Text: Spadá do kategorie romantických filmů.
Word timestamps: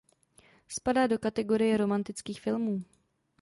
Spadá 0.67 1.07
do 1.07 1.19
kategorie 1.19 1.77
romantických 1.77 2.41
filmů. 2.41 2.83